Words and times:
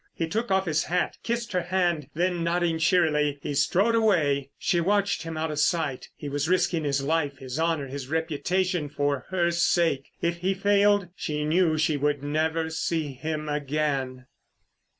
He 0.15 0.27
took 0.27 0.49
off 0.49 0.65
his 0.65 0.85
hat, 0.85 1.19
kissed 1.21 1.51
her 1.51 1.61
hand, 1.61 2.09
then 2.15 2.43
nodding 2.43 2.79
cheerily, 2.79 3.37
he 3.43 3.53
strode 3.53 3.93
away. 3.93 4.49
She 4.57 4.81
watched 4.81 5.21
him 5.21 5.37
out 5.37 5.51
of 5.51 5.59
sight. 5.59 6.09
He 6.15 6.27
was 6.27 6.49
risking 6.49 6.83
his 6.85 7.03
life, 7.03 7.37
his 7.37 7.59
honour, 7.59 7.85
his 7.85 8.07
reputation, 8.07 8.89
for 8.89 9.27
her 9.29 9.51
sake. 9.51 10.09
If 10.19 10.37
he 10.37 10.55
failed, 10.55 11.09
she 11.15 11.45
knew 11.45 11.77
she 11.77 11.97
would 11.97 12.23
never 12.23 12.71
see 12.71 13.13
him 13.13 13.47
again. 13.47 14.25